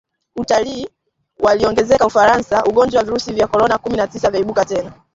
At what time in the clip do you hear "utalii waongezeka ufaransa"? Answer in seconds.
0.35-2.63